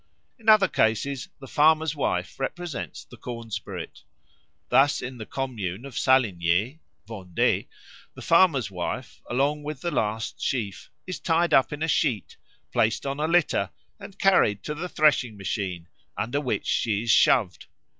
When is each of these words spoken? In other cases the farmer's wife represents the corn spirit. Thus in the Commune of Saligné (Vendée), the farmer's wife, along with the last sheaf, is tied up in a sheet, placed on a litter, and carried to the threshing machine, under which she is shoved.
In 0.39 0.49
other 0.49 0.67
cases 0.67 1.29
the 1.39 1.47
farmer's 1.47 1.95
wife 1.95 2.39
represents 2.39 3.03
the 3.05 3.17
corn 3.17 3.51
spirit. 3.51 4.01
Thus 4.69 4.99
in 4.99 5.19
the 5.19 5.27
Commune 5.27 5.85
of 5.85 5.93
Saligné 5.93 6.79
(Vendée), 7.07 7.67
the 8.15 8.23
farmer's 8.23 8.71
wife, 8.71 9.21
along 9.29 9.61
with 9.61 9.81
the 9.81 9.91
last 9.91 10.41
sheaf, 10.41 10.89
is 11.05 11.19
tied 11.19 11.53
up 11.53 11.71
in 11.71 11.83
a 11.83 11.87
sheet, 11.87 12.37
placed 12.73 13.05
on 13.05 13.19
a 13.19 13.27
litter, 13.27 13.69
and 13.99 14.17
carried 14.17 14.63
to 14.63 14.73
the 14.73 14.89
threshing 14.89 15.37
machine, 15.37 15.87
under 16.17 16.41
which 16.41 16.65
she 16.65 17.03
is 17.03 17.11
shoved. 17.11 17.67